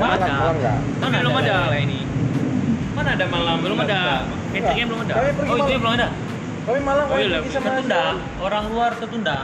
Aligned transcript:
Nggak 0.00 0.24
ada. 0.24 0.32
Kan 0.96 1.12
belum 1.12 1.36
ada 1.44 1.68
lah 1.68 1.76
ini. 1.76 2.08
Mana 2.96 3.12
ada 3.12 3.28
malam? 3.28 3.60
Belum 3.60 3.76
ada. 3.84 4.24
Cateringnya 4.50 4.86
belum 4.88 5.00
ada. 5.04 5.14
Oh, 5.20 5.28
itu 5.60 5.76
belum 5.76 5.94
ada. 6.00 6.08
Kami 6.60 6.76
malam 6.84 7.08
Oh 7.08 7.16
kami 7.16 7.24
iya, 7.24 7.40
pergi 7.40 7.56
sama 7.56 7.72
tertunda. 7.72 8.20
Orang 8.40 8.68
luar 8.72 8.92
tertunda. 8.96 9.36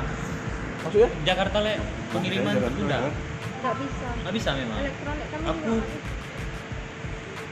Maksudnya? 0.84 1.08
Jakarta 1.24 1.60
le 1.64 1.80
pengiriman 2.12 2.60
tertunda. 2.60 3.08
Nggak 3.60 3.74
bisa. 3.80 4.06
Nggak 4.24 4.34
bisa 4.36 4.50
memang. 4.56 4.78
Elektronik 4.80 5.26
kami 5.32 5.44
Aku 5.48 5.80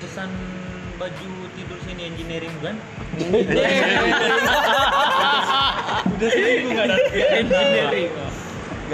pesan 0.04 0.28
baju 0.94 1.30
tidur 1.56 1.78
sini 1.88 2.02
engineering 2.12 2.52
bukan? 2.60 2.76
Udah 6.14 6.28
seminggu 6.28 6.68
nggak 6.70 6.86
ada. 6.86 6.96
engineering. 7.40 8.12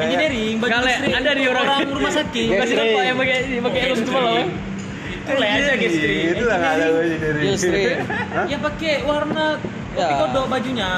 Engineering 0.03 0.55
baju 0.57 0.71
Gale, 0.73 0.91
istri 0.91 1.13
ada 1.13 1.31
di 1.33 1.45
orang- 1.45 1.89
rumah 1.89 2.13
sakit. 2.13 2.47
Gestri. 2.47 2.61
Kasih 2.61 2.77
nampak 2.77 3.03
yang 3.03 3.17
pakai 3.17 3.37
pakai 3.61 3.81
helm 3.83 3.99
cuma 4.03 4.21
lah. 4.21 4.45
Itu 5.21 5.33
lah 5.37 5.49
aja 5.53 5.73
gestri. 5.77 6.17
Itu 6.29 6.45
lah 6.45 6.57
nggak 6.57 6.73
ada 6.73 6.87
dari. 6.91 7.41
Justru. 7.47 7.79
Ya 8.47 8.57
pakai 8.59 8.93
warna 9.03 9.45
kopi 9.91 10.01
Ya. 10.03 10.19
kodok 10.19 10.45
bajunya. 10.49 10.91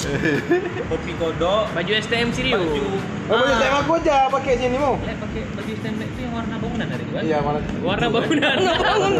kopi 0.90 1.12
kodok, 1.14 1.64
baju 1.70 1.90
STM 1.94 2.28
Sirio. 2.30 2.56
Baju 2.56 2.82
Oh, 3.28 3.36
baju 3.36 3.52
tema 3.54 3.78
aku 3.78 3.92
aja 3.96 4.26
pakai 4.26 4.56
sini 4.56 4.74
mau. 4.74 4.96
Le, 4.98 5.12
pakai 5.14 5.40
baju 5.52 5.70
STM 5.70 5.94
itu 6.00 6.20
yang 6.20 6.32
warna 6.32 6.54
bangunan 6.56 6.86
dari 6.88 7.04
kan? 7.06 7.20
Iya? 7.20 7.38
Warna 7.78 8.06
bangunan. 8.08 8.56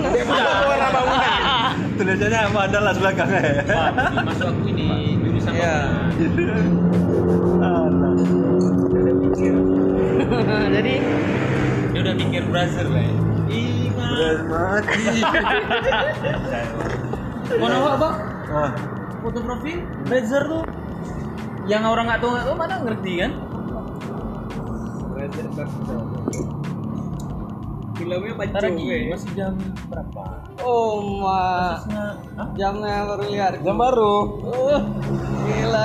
Dia 0.09 0.25
mana 0.25 0.51
warna 0.65 0.89
bangunan? 0.91 1.31
Tulisannya 2.01 2.41
apa 2.43 2.61
ada 2.65 2.79
lah 2.81 2.93
belakangnya. 2.93 3.43
Masuk 4.25 4.47
aku 4.49 4.63
ini 4.67 4.89
jurusan 5.21 5.53
Iya. 5.53 5.77
bangunan. 6.19 6.65
Jadi 10.81 10.97
Dia 11.93 12.01
udah 12.01 12.15
mikir 12.17 12.43
brother 12.49 12.89
lah. 12.89 13.05
ya. 13.05 13.13
Ima. 13.53 14.09
Mau 17.61 17.69
nawa 17.69 18.01
bang? 18.01 18.15
Ah, 18.49 18.73
Foto 19.21 19.45
profil, 19.45 19.85
brother 20.09 20.43
tuh. 20.49 20.65
Yang 21.69 21.85
orang 21.85 22.05
nggak 22.09 22.21
tahu 22.25 22.31
nggak 22.33 22.47
tahu 22.49 22.57
mana 22.57 22.75
ngerti 22.81 23.13
kan? 23.21 23.33
Filmnya 28.11 28.35
lagi 28.59 29.09
masih 29.15 29.31
jam 29.39 29.55
berapa? 29.87 30.25
oh 30.67 30.99
ma 31.23 31.79
jamnya 32.57 33.07
baru 33.07 33.25
lihat. 33.31 33.53
Jam 33.63 33.77
baru. 33.77 34.15
Uh, 34.45 34.81
gila. 35.49 35.85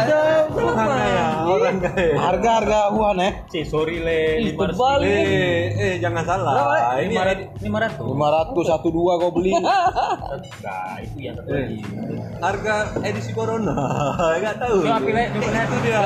Kaya, 0.56 1.22
orang 1.46 1.78
kaya. 1.84 2.14
Harga 2.16 2.50
harga 2.62 2.80
uan 2.96 3.20
eh. 3.22 3.34
Si 3.52 3.62
sorry 3.68 4.02
le. 4.02 4.52
Tebal 4.56 5.00
ini. 5.04 5.14
Eh, 5.14 5.66
eh 5.76 5.94
jangan 6.00 6.24
salah. 6.26 6.54
Ini 7.00 7.12
Lima 7.12 7.24
ratus. 7.24 7.48
Lima 7.62 7.78
ratus. 7.82 8.06
Lima 8.06 8.28
ratus 8.32 8.66
satu 8.70 8.88
dua 8.92 9.20
kau 9.20 9.32
beli. 9.34 9.54
Nah, 10.66 10.98
itu 11.00 11.18
yang 11.22 11.36
satu 11.38 11.52
lagi. 11.54 11.78
harga 12.42 12.76
edisi 13.06 13.32
corona. 13.32 13.76
Enggak 14.40 14.56
tahu. 14.60 14.82
Lihat. 14.84 15.02
Itu 15.06 15.78
dia. 15.86 16.02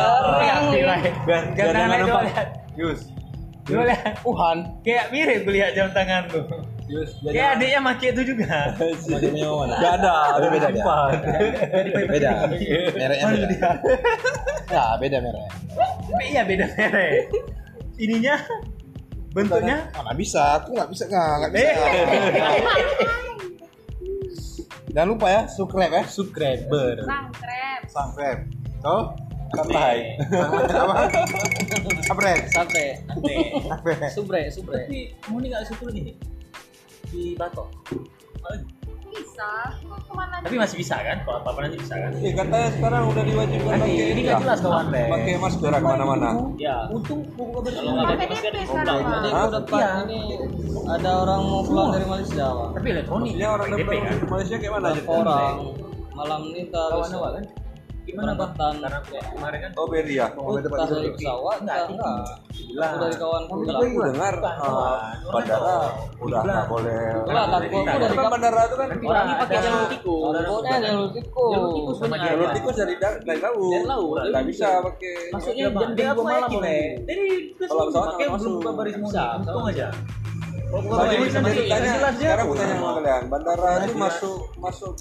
Jam 1.26 1.46
jangan 1.56 1.88
itu 1.96 2.06
nampak. 2.06 2.24
lihat. 2.30 2.48
Yus. 2.76 3.19
Coba 3.70 3.84
lihat. 3.86 4.14
Uhan. 4.26 4.58
Kayak 4.82 5.06
mirip 5.14 5.40
gue 5.46 5.54
lihat 5.54 5.72
jam 5.78 5.88
tangan 5.94 6.26
tuh. 6.34 6.44
Kayak 7.30 7.62
adiknya 7.62 7.80
make 7.86 8.08
itu 8.10 8.22
juga. 8.34 8.74
Modelnya 8.82 9.48
mana? 9.54 9.76
Enggak 9.78 9.94
ada, 10.02 10.16
beda 10.50 10.68
dia. 10.74 10.82
sumpah. 10.82 11.06
Beda. 12.10 12.30
Mereknya 12.98 13.28
beda. 13.30 13.70
Ya, 14.70 14.86
beda 14.98 15.18
mereknya. 15.22 15.54
Tapi 16.10 16.26
iya 16.34 16.42
beda 16.42 16.66
merek. 16.74 17.30
Ininya 18.00 18.36
bentuknya 19.30 19.94
Mana 19.94 20.18
bisa? 20.18 20.58
Aku 20.58 20.74
nggak 20.74 20.90
bisa 20.90 21.04
nggak 21.06 21.30
nggak 21.38 21.52
bisa. 21.54 21.74
Jangan 24.90 25.10
lupa 25.14 25.28
ya, 25.30 25.42
subscribe 25.46 25.94
ya. 25.94 26.04
subscriber. 26.10 27.06
Sangkrep. 27.06 27.80
Subscribe. 27.94 28.42
Tuh, 28.82 29.04
santai. 29.52 29.98
Apa? 30.20 30.96
Subscribe. 32.02 32.44
Sampai. 32.50 32.86
Sampai. 33.04 33.36
Subre, 34.10 34.42
subre. 34.50 34.76
Tapi 34.84 35.00
mau 35.26 35.38
nih 35.38 35.50
nggak 35.50 35.64
situ 35.66 35.84
lagi 35.84 36.02
nih 36.04 36.16
di 37.10 37.24
Batok. 37.34 37.68
Bisa. 39.10 39.74
Ke 39.82 40.14
mana 40.14 40.38
Tapi 40.40 40.54
masih 40.56 40.78
bisa 40.78 40.96
kan? 40.96 41.18
Kalau 41.24 41.42
apa-apa 41.42 41.66
nanti 41.66 41.78
bisa 41.78 41.98
kan? 41.98 42.12
Eh, 42.16 42.30
katanya 42.32 42.70
sekarang 42.70 43.02
udah 43.10 43.24
diwajibkan 43.26 43.74
Nanti 43.74 43.90
pakai 43.90 44.06
ini 44.08 44.22
nggak 44.22 44.38
jelas 44.40 44.60
kawan 44.62 44.86
le. 44.88 45.02
pakai 45.10 45.34
masker 45.36 45.72
ke 45.72 45.82
mana-mana. 45.82 46.30
Ya. 46.56 46.78
Untung 46.88 47.26
buku 47.34 47.58
kabar 47.58 47.72
Kalau 47.74 47.92
nggak 47.96 48.30
sekarang 48.62 48.96
Pak. 49.02 49.18
aku 49.34 49.50
dapat 49.50 49.80
Iya. 49.80 49.92
ini 50.06 50.20
ada 50.88 51.12
orang 51.20 51.42
mau 51.44 51.62
pulang 51.62 51.90
dari 51.90 52.06
Malaysia, 52.06 52.46
Pak. 52.48 52.68
Tapi 52.78 52.88
elektronik. 52.92 53.26
Maksudnya 53.28 53.50
orang 53.50 53.68
dari? 53.68 53.84
Malaysia 54.30 54.56
kayak 54.56 54.74
mana 54.74 54.88
aja? 54.88 55.02
Orang 55.04 55.56
malam 56.14 56.40
ini 56.46 56.62
kita 56.68 56.84
Kawan? 58.10 58.26
Gimana 58.26 58.32
bang? 58.34 58.76
Karena 58.80 59.00
kemarin 59.30 59.60
kan 59.62 59.72
Oh, 59.76 59.86
beri 59.86 60.16
ya. 60.16 60.28
Oh, 60.34 60.58
entah 60.58 60.86
dari 60.86 61.10
pesawat, 61.14 61.58
Enggak, 61.62 61.78
enggak. 61.88 62.18
Aku 62.70 62.96
dari 63.00 63.16
Tapi 63.16 63.86
bilang. 63.88 63.90
aku 63.90 64.00
dengar 64.04 64.36
eh, 64.36 65.30
bandara 65.30 65.78
udah 66.20 66.42
nggak 66.42 66.66
boleh. 66.68 66.98
Aku 67.20 67.30
dari 68.00 68.18
bandara 68.20 68.62
itu 68.62 68.76
kan 68.76 68.88
Orang 69.00 69.24
ini 69.24 69.34
pakai 69.38 69.58
jalur 69.60 69.86
tikus. 69.88 70.34
Jalur 70.66 71.10
tikus. 71.12 71.98
Jalur 72.12 72.50
tikus 72.52 72.76
dari 72.76 72.96
dar- 72.98 73.22
dari 73.22 73.40
laut. 73.40 73.72
Dari 73.72 73.86
laut. 73.86 74.16
Nggak 74.26 74.46
bisa 74.46 74.68
pakai. 74.82 75.16
Maksudnya 75.30 75.66
Jam- 75.70 75.94
dua 75.96 76.14
malam, 76.20 76.42
yakin 76.44 76.60
Bang. 76.60 76.66
le. 76.66 76.80
Jadi 77.06 77.26
Kalau 77.60 77.84
pesawat 77.88 78.08
pakai 78.10 78.26
belum 78.26 78.36
masuk. 78.36 78.52
buka 78.56 78.72
baris 78.74 78.96
Bisa. 79.00 79.24
Untung 79.40 79.66
aja. 79.66 79.88
Kalau 80.60 80.82
buka 80.84 80.94
Jadi 81.00 81.08
baris 81.10 81.26
bisa 81.26 81.40
mudik, 81.40 81.66
tanya, 81.66 81.90
sekarang 82.12 82.46
aku 82.46 82.54
tanya 82.54 82.76
sama 82.76 82.90
kalian, 82.94 83.22
bandara 83.26 83.70
itu 83.80 83.96
masuk 83.96 84.40
masuk 84.60 84.94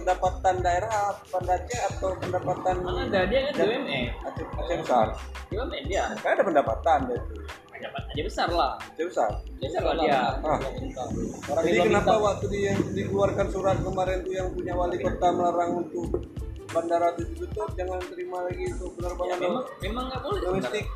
pendapatan 0.00 0.54
daerah 0.60 1.12
pendapatan 1.22 1.78
atau 1.86 2.10
pendapatan 2.16 2.74
Mana 2.80 3.00
ada 3.06 3.20
dia 3.28 3.40
kan 3.46 3.52
BUMN. 3.60 4.06
Aceh 4.24 4.44
Aceh 4.56 4.76
besar? 4.80 5.06
BUMN 5.48 5.82
dia. 5.86 6.04
Kan 6.16 6.30
ada 6.32 6.44
pendapatan 6.44 6.98
dia 7.06 7.16
itu. 7.16 7.34
Dapat 7.80 8.02
aja 8.12 8.22
besar 8.24 8.48
lah. 8.52 8.72
Aceh 8.76 9.04
besar. 9.04 9.30
Besar 9.56 9.82
lah 9.82 9.94
dia. 9.96 10.20
Ah. 10.40 10.58
Orang 11.48 11.64
Jadi 11.64 11.78
kenapa 11.82 12.12
waktu 12.16 12.44
di, 12.48 12.58
yang 12.62 12.78
dikeluarkan 12.92 13.46
surat 13.48 13.76
kemarin 13.80 14.20
tuh 14.20 14.32
yang 14.34 14.48
punya 14.50 14.72
wali 14.72 14.96
kota 14.96 15.28
melarang 15.30 15.70
untuk 15.80 16.08
bandara 16.70 17.10
itu 17.12 17.22
ditutup, 17.34 17.66
jangan 17.74 17.98
terima 18.06 18.46
lagi 18.46 18.62
Ya, 18.62 18.78
penerbangan 18.78 19.38
memang 19.42 19.64
memang 19.82 20.04
nggak 20.06 20.22
boleh 20.22 20.40
domestik. 20.40 20.86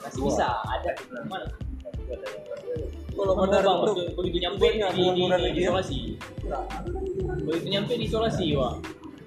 masih 0.00 0.20
bisa 0.24 0.48
ada 0.64 0.90
di 0.96 1.04
mana 1.28 1.44
Kalau 3.12 3.34
bandara 3.36 3.68
itu 3.84 4.16
begitu- 4.16 4.40
nyampe 4.40 4.64
di, 4.64 4.80
ya. 4.80 5.68
isolasi 5.68 6.09
begitu 7.40 7.66
nyampe 7.68 7.92
di 7.94 8.06
isolasi 8.06 8.54
wah 8.54 8.74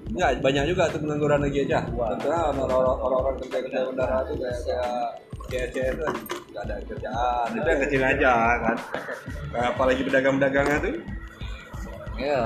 Enggak, 0.03 0.45
banyak 0.45 0.63
juga 0.69 0.91
tuh 0.91 0.99
pengangguran 0.99 1.41
lagi 1.41 1.63
aja. 1.63 1.79
Tentunya 1.81 2.37
orang- 2.53 2.99
orang-orang 3.01 3.35
kerja 3.39 3.57
kerja 3.65 3.79
bandara 3.87 4.21
itu 4.21 4.33
kayak 4.35 4.59
kayak 5.49 5.67
CC 5.73 5.75
itu 5.89 6.03
nggak 6.53 6.63
ada 6.69 6.75
kerjaan. 6.85 7.47
Itu 7.49 7.65
yang 7.65 7.81
kecil 7.81 8.01
aja 8.03 8.33
kan. 8.61 8.77
Kayak 9.49 9.67
apalagi 9.73 10.01
pedagang-pedagangnya 10.03 10.77
tuh 10.83 10.95
Iya. 12.19 12.41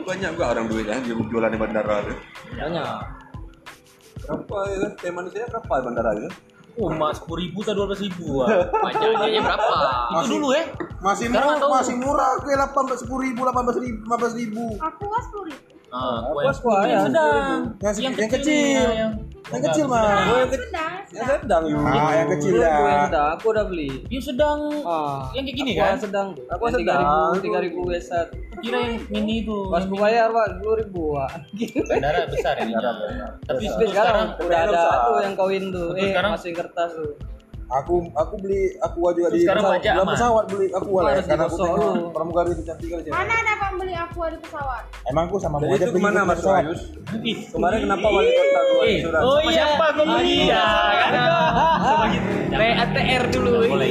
banyak 0.00 0.30
juga 0.34 0.46
orang 0.50 0.66
duitnya 0.66 0.98
di 0.98 1.10
jualan 1.14 1.52
di 1.52 1.58
bandara 1.60 1.96
tuh. 2.02 2.16
Banyak. 2.50 2.96
Berapa 4.24 4.56
ya? 4.66 4.88
Teh 4.98 5.12
manusia 5.12 5.46
berapa 5.46 5.74
di 5.74 5.84
bandara 5.84 6.10
itu? 6.16 6.30
oh 6.78 6.86
mas 6.88 7.18
sepuluh 7.18 7.42
ribu 7.42 7.60
atau 7.60 7.74
dua 7.76 7.86
belas 7.90 8.00
ribu 8.00 8.46
pajaknya 8.86 9.42
berapa 9.42 9.74
itu 10.16 10.26
dulu 10.30 10.48
ya 10.54 10.64
Masih 11.00 11.32
murah, 11.32 11.56
masih 11.56 11.96
murah 11.96 12.30
ke 12.44 12.52
delapan 12.52 12.82
belas 12.84 12.98
sepuluh 13.00 13.22
ribu, 13.24 13.40
delapan 13.48 13.62
belas 13.64 13.78
ribu, 13.80 13.98
lima 14.04 14.16
belas 14.20 14.34
ribu. 14.36 14.64
Aku 14.76 15.04
was 15.08 15.24
sepuluh 15.24 15.46
ribu. 15.48 15.68
ah 15.90 16.22
Apa 16.22 16.38
yang 16.38 16.54
squad 16.54 16.82
ya? 16.86 17.00
sedang 17.02 17.58
Yang, 17.82 17.94
yang, 17.98 18.30
kecil 18.30 18.86
yang 18.94 19.12
yang 19.50 19.62
kecil 19.66 19.84
mah. 19.90 20.06
Yang 20.38 20.50
kecil. 20.54 20.70
Yang 21.10 21.26
sedang 21.42 21.62
yuk. 21.66 21.82
Ah, 21.82 22.12
yang 22.14 22.28
kecil 22.30 22.52
ya. 22.54 22.70
aku 22.70 22.82
yang 22.86 23.02
sedang, 23.10 23.26
aku 23.34 23.46
udah 23.50 23.64
beli. 23.66 23.90
yang 24.06 24.22
sedang 24.22 24.58
Ah, 24.86 25.18
yang 25.34 25.42
kayak 25.42 25.56
gini 25.58 25.70
aku 25.74 25.80
kan 25.82 25.90
yang 25.90 26.02
sedang. 26.06 26.28
Aku 26.46 26.62
Yang 26.62 26.74
sedang. 26.78 27.02
3000, 27.42 27.82
3000 27.82 27.90
wesat. 27.90 28.26
kira 28.60 28.78
yang 28.86 28.94
mini 29.08 29.34
itu 29.42 29.58
Pas 29.72 29.82
aku 29.82 29.96
bayar, 29.96 30.28
Pak, 30.30 30.46
10000, 30.62 31.16
Pak. 31.16 31.30
bandara 31.88 32.18
besar 32.28 32.54
ini 32.60 32.74
tapi 33.48 33.64
sekarang 33.66 34.26
udah 34.36 34.58
ada 34.68 34.82
tuh 34.84 35.16
yang 35.24 35.34
kawin 35.34 35.64
tuh. 35.74 35.88
Eh, 35.98 36.12
masih 36.12 36.52
kertas 36.54 36.92
tuh. 36.94 37.16
Aku 37.70 38.02
aku 38.12 38.34
beli 38.42 38.74
aku 38.82 38.98
juga 39.14 39.30
Terus 39.30 39.32
di 39.32 39.40
sekarang 39.46 39.62
pesawat, 39.62 39.80
dalam 39.86 40.06
pesawat 40.10 40.44
beli 40.50 40.66
aku 40.74 40.90
lah 40.98 41.12
karena 41.22 41.44
aku 41.46 41.56
tengok 41.56 42.10
pramugari 42.10 42.50
itu 42.50 42.62
cantik 42.66 42.88
kali 42.90 43.02
Mana 43.06 43.30
ada 43.32 43.52
bang 43.56 43.74
beli 43.78 43.94
aku 43.94 44.20
di 44.26 44.38
pesawat? 44.42 44.82
Emang 45.06 45.24
aku 45.30 45.36
sama 45.38 45.56
Jadi 45.56 45.64
mau 45.64 45.76
aja 45.78 45.86
ke 45.86 45.98
mana 46.02 46.18
ke 46.18 46.26
Mas 46.26 46.38
pesawat. 46.42 46.62
Ayus? 46.66 46.82
Kemarin 47.46 47.78
kenapa 47.86 48.06
wali 48.10 48.30
kota 48.32 48.60
keluar 48.60 48.84
Eh, 48.84 48.98
surat? 48.98 49.20
oh 49.22 49.38
iya, 49.40 49.50
siapa 49.54 49.84
aku 49.86 50.02
iya, 50.18 50.64
kan? 50.98 51.12
Sama 51.78 52.04
gitu. 52.10 52.28
PATR 52.50 53.22
dulu. 53.30 53.50
Boleh, 53.70 53.88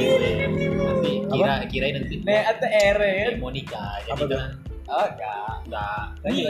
kira 1.30 1.54
kira 1.64 1.86
nanti. 1.96 2.14
PATR 2.20 2.96
ya. 3.00 3.26
mau 3.40 3.48
nikah, 3.48 3.92
jadi 4.04 4.24
kan. 4.28 4.50
Oh, 4.90 5.06
enggak. 5.08 5.54
Enggak. 5.64 6.02
Ini 6.28 6.42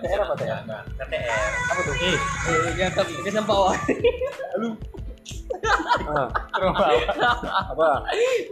TR 0.00 0.20
apa 0.24 0.34
TR? 0.34 0.58
Enggak, 0.64 0.82
TR. 1.04 1.50
Apa 1.68 1.80
tuh? 1.84 1.94
Eh, 2.00 2.16
Eh, 2.48 2.70
yang 2.74 2.92
tapi 2.96 3.12
ke 3.12 3.28
sampah, 3.28 3.56
Wak. 3.60 3.76
Apa? 7.72 7.88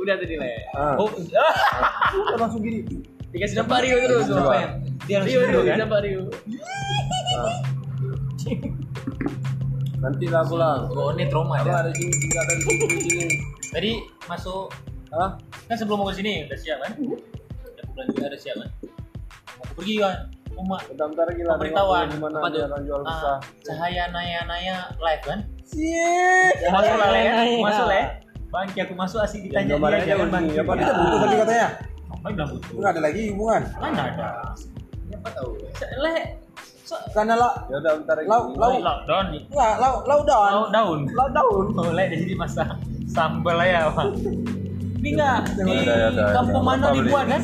Udah 0.01 0.15
tadi 0.19 0.35
le. 0.37 0.53
Ah. 0.77 0.95
Oh, 0.99 1.09
Udah 1.09 2.39
langsung 2.39 2.63
gini. 2.63 2.85
dikasih 3.35 3.59
dampak 3.59 3.83
Rio 3.83 3.99
terus. 3.99 4.31
Ya? 4.31 4.79
Dia 5.11 5.17
langsung 5.19 5.43
Rio, 5.43 5.51
dulu 5.51 5.61
Rio, 5.67 5.75
kan? 5.75 5.79
Rio. 6.07 6.23
Ah. 7.35 7.55
Nanti 10.05 10.27
lah 10.29 10.45
pulang. 10.45 10.81
Oh, 10.93 11.11
ini 11.17 11.25
trauma 11.33 11.59
ya. 11.65 11.81
ada 11.81 11.91
sini 11.97 12.13
tinggal 12.13 12.45
ada 12.45 12.53
di 12.55 12.63
sini 12.63 12.85
di 12.87 13.01
sini. 13.09 13.27
Tadi 13.75 13.93
masuk 14.31 14.71
Hah? 15.15 15.31
kan 15.71 15.77
sebelum 15.79 16.03
mau 16.03 16.11
ke 16.11 16.19
sini 16.21 16.45
udah 16.47 16.59
siap 16.59 16.79
kan? 16.85 16.93
Udah 17.01 17.85
pulang 17.91 18.09
juga 18.13 18.27
udah 18.31 18.41
siap 18.41 18.57
kan? 18.61 18.71
Mau 19.59 19.67
pergi 19.79 19.95
kan? 19.99 20.17
Rumah 20.55 20.81
Bentar-bentar 20.87 21.25
lagi 21.27 21.43
lah. 21.43 21.53
Pemberitahuan. 21.59 22.07
Apa 22.15 22.49
tuh? 22.51 22.63
besar. 23.03 23.37
cahaya 23.67 24.05
naya 24.15 24.41
naya 24.47 24.77
live 25.03 25.23
kan? 25.27 25.39
Sih. 25.67 26.71
Masuk 26.71 26.95
lah 26.95 27.09
ya? 27.19 27.33
Naya. 27.35 27.57
masuk 27.59 27.87
le. 27.91 28.03
Bangki 28.55 28.79
aku 28.87 28.95
masuk 28.95 29.19
asik 29.19 29.41
ditanya 29.51 29.75
dia 29.75 30.15
jangan 30.15 30.29
bangki. 30.31 30.63
apa 30.63 30.73
Kita 30.79 30.93
butuh 30.95 31.19
tadi 31.27 31.35
katanya. 31.43 31.69
Apa 32.07 32.27
bilang 32.31 32.51
butuh? 32.55 32.75
Enggak 32.79 32.91
ada 32.95 33.01
lagi 33.03 33.23
hubungan. 33.35 33.63
Mana 33.83 34.01
ada? 34.07 34.29
Siapa 35.11 35.29
tahu? 35.35 35.51
Le, 35.99 36.15
Karena 37.17 37.35
la 37.35 37.51
Ya 37.73 37.77
udah 37.81 37.93
bentar 37.99 38.15
lagi. 38.15 38.29
lau 38.31 38.43
lau 38.55 38.73
lockdown 38.79 39.27
enggak 39.35 39.73
lau 39.83 39.95
lau 40.07 40.21
down. 40.23 40.51
Lauk 40.55 40.69
daun. 40.71 41.01
Lau 41.11 41.29
daun. 41.35 41.67
Oh, 41.75 41.91
le 41.91 42.05
di 42.13 42.17
sini 42.23 42.35
masak 42.39 42.69
sambal 43.11 43.59
ya, 43.67 43.91
Pak. 43.91 44.07
Ini 45.03 45.09
enggak 45.19 45.39
di 45.59 46.23
kampung 46.31 46.63
mana 46.63 46.95
dibuat 46.95 47.27
kan? 47.27 47.43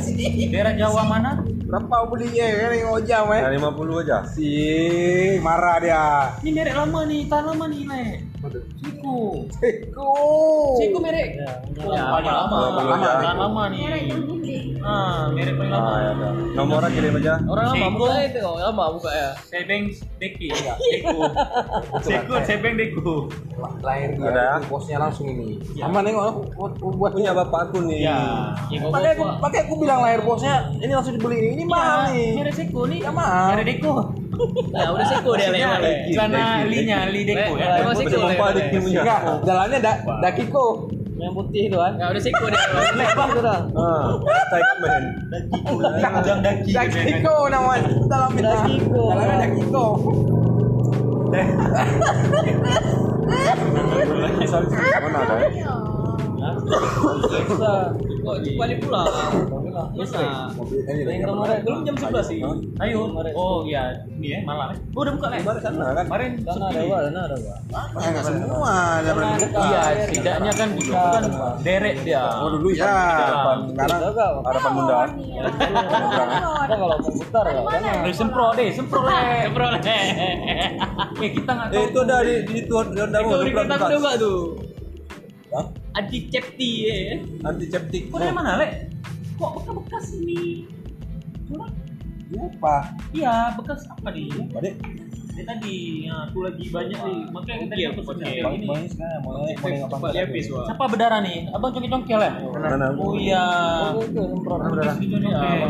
Daerah 0.54 0.74
Jawa 0.78 1.02
mana? 1.10 1.30
Berapa 1.70 2.02
belinya 2.10 2.42
eh, 2.50 2.54
kan 2.58 2.70
tengok 2.74 3.00
jam 3.06 3.30
eh? 3.30 3.40
Dah 3.46 3.70
50 3.70 4.02
aja. 4.02 4.18
Si 4.26 4.50
marah 5.38 5.78
dia. 5.78 6.02
Ni 6.42 6.50
merek 6.50 6.74
lama 6.74 7.06
ni, 7.06 7.30
tahan 7.30 7.54
lama 7.54 7.64
ni 7.70 7.86
lai. 7.86 8.26
Ciku. 8.82 9.46
Ciku. 9.54 10.10
Ciku 10.82 10.98
merek. 10.98 11.38
Ya, 11.38 11.62
ya, 11.78 12.02
lama. 12.10 12.26
Lama. 12.26 12.58
Lama. 12.58 12.58
Lama. 12.58 12.82
lama. 12.90 13.10
lama. 13.22 13.40
lama 13.46 13.62
ni. 13.70 13.78
Merek 13.86 14.02
Ah, 14.80 15.28
ya 16.00 16.10
udah. 16.16 16.30
Nomornya 16.56 16.90
kirim 16.90 17.14
aja. 17.20 17.34
Orang 17.44 17.64
lama 17.72 17.86
buka 17.92 18.14
itu 18.24 18.38
kok, 18.40 18.56
lama 18.56 18.84
buka 18.96 19.10
ya. 19.12 19.30
Sebeng 19.44 19.82
Deki. 20.16 20.48
Deku. 20.92 21.20
Siku 22.00 22.32
Sebeng 22.42 22.74
Deku. 22.76 23.28
Lahir 23.84 24.16
dia 24.16 24.28
Ada. 24.32 24.44
itu 24.56 24.66
bosnya 24.72 24.96
langsung 24.96 25.26
ini. 25.28 25.60
Sama 25.76 26.00
nengok 26.00 26.24
aku 26.24 26.40
buat 26.56 26.72
buat 26.96 27.12
Punya 27.12 27.32
bapakku 27.36 27.84
nih. 27.84 28.08
Ya. 28.08 28.18
Ya 28.72 28.76
gua 28.80 28.90
Pakai 28.96 29.10
aku 29.12 29.24
pakai 29.38 29.58
aku 29.68 29.74
bilang 29.78 30.00
lahir 30.00 30.20
bosnya 30.24 30.54
ini 30.80 30.92
langsung 30.92 31.14
dibeli 31.16 31.36
ini. 31.38 31.48
Ini 31.60 31.64
mahal 31.68 32.00
Ya, 32.00 32.12
nih. 32.16 32.30
merek 32.40 32.54
Siku 32.56 32.80
nih. 32.88 33.00
Ya 33.04 33.10
mahal. 33.12 33.60
Deku. 33.60 33.94
Ya 34.72 34.88
udah 34.88 35.06
seko 35.06 35.30
dia. 35.36 35.48
Celana 35.52 36.40
Deki, 36.64 36.70
linya 36.72 36.98
li 37.12 37.20
Deku 37.28 37.52
ya. 37.60 37.84
Udah 37.84 37.92
punya. 38.80 39.00
Enggak, 39.04 39.20
jalannya 39.44 39.78
da, 39.84 39.92
Dakiko. 40.24 40.66
Yang 41.20 41.32
putih 41.36 41.62
itu 41.68 41.76
kan. 41.76 41.92
Ya 42.00 42.08
udah 42.08 42.22
seko 42.22 42.44
dia. 42.48 42.64
Le, 42.96 43.04
bang 43.12 43.28
itu 43.28 43.42
dah. 43.44 43.60
Ah, 43.76 44.16
tag 44.48 44.64
man. 44.80 45.04
Jangan 46.00 46.40
Daki. 46.40 46.70
Dakiko 46.72 47.36
namanya. 47.52 47.88
Dalamnya 48.08 48.42
Dakiko. 48.48 49.04
Dalamnya 49.12 49.36
Dakiko. 49.44 49.86
Mana 55.00 55.18
ada? 55.22 55.46
Bisa. 57.30 57.72
Kok 58.24 58.36
cepat 58.42 58.66
dia 58.66 58.78
pulang? 58.80 59.06
Bisa. 59.06 59.46
Mobil 59.50 59.69
ini 59.90 60.04
lagi. 60.04 60.36
Yang 60.90 61.22
kemarin 61.30 61.58
belum 61.64 61.80
jam 61.86 61.96
11 61.96 62.30
sih. 62.30 62.38
Ayo. 62.80 63.00
Oh 63.36 63.64
iya, 63.64 64.04
ini 64.16 64.36
ya 64.36 64.38
malam. 64.44 64.76
Oh, 64.92 65.00
udah 65.04 65.12
buka 65.16 65.26
Le. 65.32 65.38
Kemarin 65.40 65.60
sana 65.62 65.84
kan? 65.96 66.04
Kemarin 66.06 66.30
Sana 66.44 66.64
ada. 66.68 66.80
Wak, 66.84 67.00
sana 67.08 67.20
ada. 67.24 67.36
Ah, 67.70 67.86
enggak 68.10 68.24
semua 68.24 68.74
ada. 69.00 69.10
Iya, 69.40 69.80
setidaknya 70.08 70.52
kan 70.52 70.68
itu 70.76 70.92
kan 70.92 71.22
deret 71.64 71.96
dia. 72.02 72.24
Oh 72.40 72.48
dulu 72.52 72.68
ya. 72.74 72.84
depan. 72.84 73.58
Sekarang. 73.70 74.00
Harapan 74.44 74.70
bunda. 74.74 74.96
Kita 75.10 76.76
kalau 76.76 76.96
mau 77.00 77.10
putar 77.10 77.44
ya, 77.50 77.60
kan 77.66 77.82
semprot 78.12 78.52
deh, 78.54 78.68
semprot 78.70 79.04
le. 79.08 79.20
Semprot 79.48 79.70
le. 79.74 79.80
Eh 81.20 81.30
kita 81.34 81.50
nggak 81.50 81.68
tahu. 81.70 81.78
Eh, 81.78 81.84
itu 81.90 81.98
udah 82.00 82.18
di 82.22 82.34
di 82.46 82.54
itu 82.64 82.74
udah 82.74 83.06
Itu 83.06 83.28
mau 83.28 83.42
di 83.42 83.52
kereta 83.52 83.74
aku 83.76 83.86
juga 83.92 84.10
tuh. 84.20 84.40
Hah? 85.50 85.66
Anti 85.98 86.18
cepti 86.30 86.70
ya. 86.86 87.18
antiseptik. 87.42 88.06
Kok 88.14 88.18
dari 88.22 88.30
mana 88.30 88.62
le? 88.62 88.89
Kok 89.40 89.56
bekas-bekas 89.56 90.06
ini? 90.20 90.68
Lupa. 92.30 92.92
iya 93.16 93.56
bekas 93.56 93.88
apa 93.88 94.12
nih? 94.12 94.28
Balik. 94.52 94.76
Ini 95.32 95.42
tadi, 95.48 96.04
ya, 96.04 96.28
aku 96.28 96.44
lagi 96.44 96.68
banyak 96.68 96.98
nih. 97.00 97.18
Makanya 97.32 97.66
tadi 97.72 97.82
aku 97.88 98.00
pakai 98.04 98.44
ini. 98.44 98.68
bang 98.68 98.84
sekarang 98.84 99.20
mau 99.24 99.40
mau 99.40 99.48
nengok 99.48 99.88
Cepat 99.88 100.10
dia 100.12 100.22
habis 100.28 100.46
Wak. 100.52 100.64
Siapa 100.68 100.84
berdarah 100.92 101.20
nih? 101.24 101.38
Abang 101.56 101.72
congkel-congkel 101.72 102.20
ya? 102.20 102.32
Mana? 102.52 102.86
Oh 103.00 103.16
iya. 103.16 103.44
Oh, 103.96 104.04
itu 104.04 104.20
semprot. 104.20 104.60
Congkel. 104.60 104.84
Ya, 104.84 105.64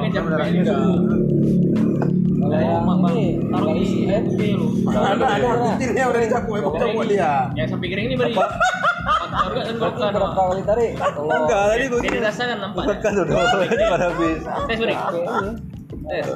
Oh, 2.51 2.83
mak 2.83 2.99
bang, 2.99 3.15
ini, 3.15 3.27
taruh 3.47 3.71
di 3.79 4.49
lu. 4.59 4.67
Ada 4.91 5.23
ada 5.39 5.71
titilnya 5.79 6.05
udah 6.11 6.21
dicapu 6.25 6.51
ya, 6.59 6.61
buat 6.67 7.07
dia. 7.07 7.33
Yang 7.55 7.69
sampai 7.71 7.87
kering 7.95 8.07
ini 8.11 8.15
beri. 8.19 8.35
Kan 9.31 9.77
kotor. 9.79 10.11
Berapa 10.11 10.41
kali 10.51 10.63
tarik? 10.67 10.91
Kalau 10.99 11.23
Enggak, 11.31 11.63
tadi 11.71 11.79
Ini 11.81 11.89
begini. 11.89 12.19
rasakan 12.19 12.59
nampaknya. 12.59 12.89
Bukan 12.91 13.13
udah 13.23 13.35
tadi 13.47 13.85
pada 13.87 14.07
habis. 14.11 14.41
Tes 14.67 14.79
beri. 14.79 14.95
Tes. 16.11 16.27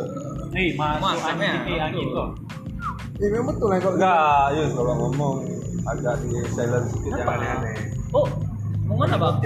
Hei, 0.55 0.67
masuk 0.79 1.19
angin, 1.26 1.82
angin 1.82 2.06
kok. 2.08 2.29
ini 3.14 3.26
memang 3.31 3.46
betul 3.49 3.67
lah 3.70 3.79
kalau 3.79 3.94
Enggak, 3.94 4.44
Yus 4.55 4.70
kalau 4.75 4.94
ngomong 4.96 5.35
agak 5.85 6.14
di 6.20 6.29
silent 6.50 6.87
sedikit 6.91 7.19
yang 7.19 7.31
aneh-aneh. 7.31 7.75
Oh, 8.11 8.26
mau 8.85 8.96
mana 8.99 9.14
bang? 9.14 9.37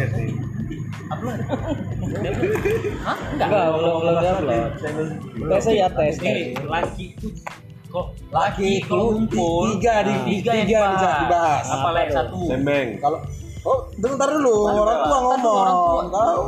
Upload. 1.08 1.40
Hah? 3.08 3.16
Enggak, 3.32 3.48
belum 3.72 3.92
belum 3.98 4.14
upload. 4.16 4.70
Tes 5.48 5.64
ya 5.66 5.88
tes. 5.88 6.16
Eh, 6.20 6.56
laki 6.60 7.04
itu 7.12 7.28
kok 7.88 8.06
itu 8.58 8.92
ngumpul 8.92 9.64
tiga 9.72 9.94
di- 10.04 10.22
tiga 10.30 10.50
yang 10.52 10.66
tiga 10.66 10.80
dibahas. 10.84 11.18
dibahas. 11.18 11.64
Apa 11.70 11.88
lek 11.90 12.06
satu? 12.12 12.36
Sembeng. 12.44 12.88
kalau 12.98 13.18
oh 13.64 13.78
bentar 13.96 14.28
dulu 14.30 14.56
orang 14.70 14.98
tua 15.02 15.18
ngomong 15.24 15.66
tahu 16.08 16.44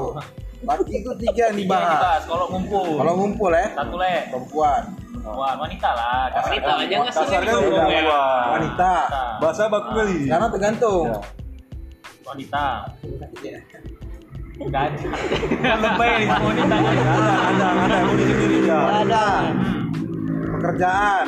laki 0.61 0.93
itu 0.95 1.11
tiga 1.19 1.43
yang 1.49 1.57
dibahas 1.57 2.21
kalau 2.25 2.47
ngumpul. 2.47 2.89
kalau 3.01 3.13
ngumpul 3.17 3.51
ya 3.51 3.67
satu 3.73 3.97
lek. 3.97 4.23
perempuan 4.29 4.83
Wah, 5.21 5.53
wanita 5.53 5.93
lah. 5.93 6.33
Wanita 6.33 6.71
lah, 6.75 6.85
jangan 6.89 7.13
Kasarnya 7.13 7.53
ini 7.53 7.69
udah 7.69 7.87
ya. 7.93 8.25
wanita 8.51 8.93
Bahasa 9.37 9.69
baku 9.69 9.91
kali. 9.93 10.19
karena 10.27 10.47
tergantung 10.49 11.07
Ya. 11.07 11.21
Wanita. 12.25 12.64
Enggak 14.57 14.83
ada. 14.87 15.76
Lebay 15.76 16.11
nih 16.14 16.26
semua 16.26 16.49
wanita. 16.49 16.76
Ada, 16.81 17.35
ada, 17.37 17.67
ada. 17.69 17.99
Ya. 18.61 18.79
ada 19.03 19.25
Pekerjaan 20.61 21.26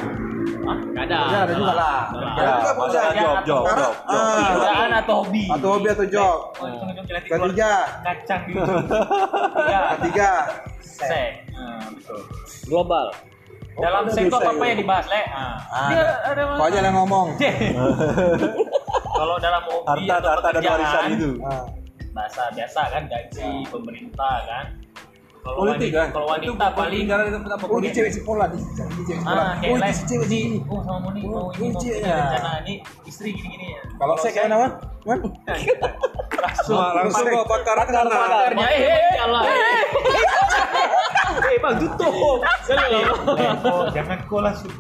Hah? 0.63 0.79
Enggak 0.79 1.05
ada. 1.05 1.19
ya 1.25 1.39
ada 1.41 1.53
juga 1.53 1.73
lah 1.73 1.99
Ada. 2.07 2.21
ada 2.23 2.51
juga 2.53 2.63
Ya, 2.63 2.73
pekerjaan 2.73 2.77
masalah 2.79 3.13
job, 3.13 3.37
job, 3.43 3.65
job, 3.67 3.93
ah, 4.05 4.37
Pekerjaan 4.47 4.91
atau 4.95 5.15
hobi? 5.19 5.43
atau 5.49 5.69
hobi 5.73 5.89
atau 5.89 6.07
job 6.07 6.39
Oh, 6.53 6.67
keluar 7.25 7.41
ketiga 7.49 7.73
kacang 8.03 8.43
di. 8.43 8.53
Tiga. 8.53 9.81
ketiga 9.97 10.31
Sek. 10.83 11.33
Nah, 11.51 11.83
betul. 11.91 12.21
Global. 12.65 13.07
Dalam 13.75 14.05
ada 14.05 14.13
sek 14.13 14.23
itu 14.23 14.31
bisa 14.31 14.45
apa 14.45 14.61
ya? 14.61 14.69
yang 14.69 14.79
dibahas, 14.79 15.07
Le? 15.09 15.23
Ah, 15.27 15.57
Dia 15.89 16.03
ada 16.23 16.43
kau 16.53 16.67
aja 16.69 16.79
yang 16.79 16.95
ngomong 16.95 17.27
Kalau 19.19 19.37
dalam 19.39 19.63
hobi 19.65 19.89
Harta, 20.05 20.15
atau 20.15 20.31
harta 20.31 20.49
dan 20.51 20.63
warisan 20.63 20.77
pekerjaan, 20.77 21.09
itu. 21.11 21.31
Ah, 21.41 21.65
bahasa 22.13 22.43
biasa 22.53 22.81
kan 22.87 23.03
gaji 23.09 23.49
pemerintah 23.67 24.37
kan. 24.45 24.65
Kalau 25.43 25.59
Politik 25.59 25.91
wanita, 25.91 25.99
kan? 25.99 26.09
kalau 26.15 26.27
Itu 26.39 26.55
wanita 26.55 26.67
paling 26.79 27.01
negara 27.03 27.23
itu 27.27 27.39
apa 27.43 27.65
oh 27.67 27.79
ini 27.83 27.91
cewek 27.91 28.13
sekolah 28.15 28.47
ini 28.55 28.63
cewek 28.79 28.93
sekolah 28.95 29.43
ah 29.43 29.59
oh 29.59 29.75
ini 29.75 29.91
cewek 30.07 30.27
di 30.31 30.39
sini 30.39 30.59
oh 30.71 30.81
sama 30.87 30.99
Moni 31.03 31.21
Oh, 31.27 31.51
ini 31.51 31.67
mau 31.75 31.83
punya 31.83 32.15
rencana 32.15 32.51
ini 32.63 32.75
istri 33.03 33.29
gini-gini 33.35 33.75
ya. 33.75 33.83
kalau 33.99 34.15
saya 34.23 34.33
kayak 34.33 34.49
nama 34.55 34.67
man 35.03 35.19
langsung 36.31 36.79
langsung 36.79 37.27
gua 37.27 37.43
pakar 37.43 37.77
karena 37.83 38.07
pakarnya 38.07 38.67
eh 38.71 38.79
eh, 38.79 38.87
eh 38.87 39.19
Allah. 39.19 39.43
Eh 41.43 41.59
bang 41.59 41.75
tutup. 41.81 42.39
Selalu. 42.63 43.01
Jangan 43.91 44.19
kau 44.31 44.41
langsung. 44.41 44.71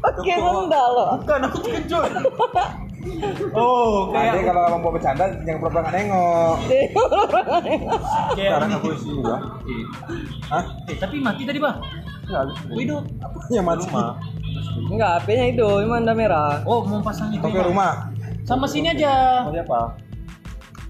Oke, 0.00 0.32
rendah 0.32 0.86
loh. 0.92 1.08
Bukan 1.20 1.40
aku 1.44 1.56
terkejut. 1.60 2.10
Oh, 3.56 4.10
Nanti 4.12 4.42
kayak 4.42 4.44
kalau 4.52 4.62
abang 4.68 4.80
mau 4.84 4.92
bercanda 4.92 5.24
jangan 5.46 5.58
pura-pura 5.62 5.80
nggak 5.86 5.94
nengok 5.96 6.56
kayak 8.36 8.50
sekarang 8.50 8.68
ini. 8.70 8.76
aku 8.76 8.86
isi 8.92 9.08
juga. 9.10 9.36
Hah? 10.50 10.64
Eh, 10.90 10.96
tapi 10.98 11.16
mati 11.22 11.42
tadi 11.46 11.58
bang. 11.62 11.76
Hidup. 12.74 13.04
yang 13.54 13.66
mati 13.66 13.86
Enggak, 14.86 15.24
HP-nya 15.24 15.44
itu, 15.56 15.68
emang 15.82 16.04
ada 16.04 16.12
merah. 16.12 16.52
Oh, 16.68 16.84
mau 16.84 17.00
pasang 17.00 17.32
itu. 17.32 17.40
Bang. 17.40 17.64
rumah 17.64 18.12
Sama 18.44 18.68
sini 18.68 18.92
aja. 18.92 19.46
Mau 19.48 19.54
siapa? 19.54 19.96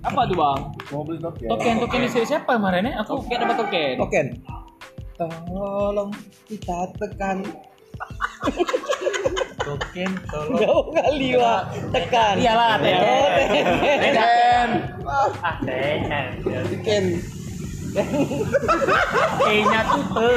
Apa 0.04 0.20
tuh, 0.28 0.37
Bang? 0.37 0.61
Mau 0.92 1.02
beli 1.06 1.23
token. 1.23 1.49
Token 1.49 1.75
token 1.80 2.00
istri 2.04 2.26
siapa 2.26 2.58
kemarin 2.58 2.88
ya? 2.90 3.00
Aku 3.04 3.23
Token 3.25 3.40
apa 3.46 3.54
token? 3.56 3.94
token 4.02 4.26
tolong 5.16 6.11
kita 6.44 6.92
tekan 7.00 7.40
Token 9.66 10.11
Solo. 10.30 10.56
Jauh 10.62 10.85
kali 10.94 11.35
Wak. 11.35 11.62
Tekan. 11.90 12.35
Iyalah, 12.38 12.78
Oh, 12.78 13.26
Teken. 13.35 13.66
Ken. 14.14 14.70
Ah, 15.02 15.54
Teken. 15.58 16.26
Ken. 16.87 17.04
E-nya 19.50 19.80
tuh 19.90 20.04
te. 20.14 20.35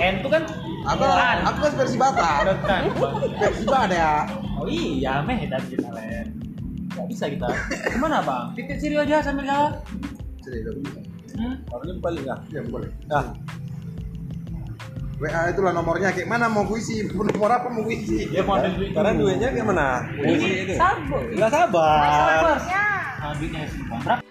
N 0.00 0.14
tuh 0.24 0.30
kan 0.32 0.42
Aku 0.88 1.04
aku 1.04 1.58
kan 1.68 1.72
versi 1.76 1.96
Batak. 2.00 2.48
Kan. 2.64 2.82
Versi 3.36 3.64
Batak 3.68 3.92
ya. 3.92 4.24
Oh 4.56 4.64
iya, 4.64 5.20
meh 5.20 5.44
dan 5.44 5.60
kita 5.68 5.92
len. 5.92 6.32
Gak 6.96 7.06
bisa 7.12 7.28
kita. 7.28 7.46
Gimana 7.92 8.24
bang? 8.24 8.56
Titik 8.56 8.80
siri 8.80 8.96
aja 8.96 9.20
sambil 9.20 9.44
jalan. 9.44 9.76
Jadi, 10.40 10.64
aku 10.64 10.80
bisa. 10.80 10.98
Hmm? 11.38 11.54
Orangnya 11.70 11.94
balik 12.02 12.20
nggak? 12.26 12.40
Ya 12.50 12.60
boleh. 12.66 12.90
Nah, 13.06 13.36
WA 15.18 15.50
itulah 15.50 15.74
nomornya 15.74 16.14
kayak 16.14 16.30
mana 16.30 16.46
mau 16.46 16.62
kuisi 16.62 17.02
nomor 17.10 17.50
apa 17.50 17.66
mau 17.74 17.82
kuisi 17.82 18.30
ambil 18.38 18.70
duit. 18.78 18.94
karena 18.94 19.10
duitnya 19.18 19.48
gimana? 19.50 19.86
Puisi 20.14 20.50
itu. 20.62 20.74
Sabar. 20.78 21.22
Nggak 21.34 21.50
sabar. 21.50 21.98
Sabar. 22.06 22.58
Ya. 22.70 22.86
Nah, 23.18 23.32
duitnya 23.34 23.62
sih 23.66 23.82
bang. 23.82 24.00
Berapa? 24.06 24.27